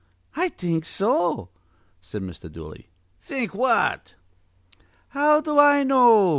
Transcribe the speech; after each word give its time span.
"I 0.35 0.49
think 0.49 0.83
so," 0.83 1.49
said 2.01 2.23
Mr. 2.23 2.51
Dooley. 2.51 2.89
"Think 3.19 3.53
what?" 3.53 4.15
"How 5.09 5.41
do 5.41 5.59
I 5.59 5.83
know?" 5.83 6.29